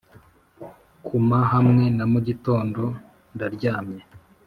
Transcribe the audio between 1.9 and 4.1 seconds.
na mugitondo. ndaryamye